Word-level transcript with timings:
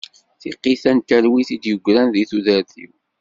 Tiqqit-a 0.41 0.91
n 0.97 0.99
talwit 1.07 1.49
i 1.55 1.57
d-yegran 1.61 2.07
deg 2.13 2.27
tudert-iw. 2.29 2.91